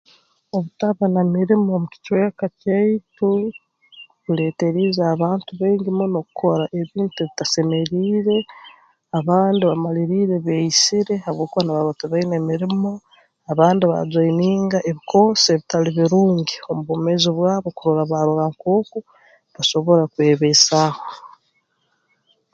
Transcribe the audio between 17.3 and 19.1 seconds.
bwabo kurora barora nkooku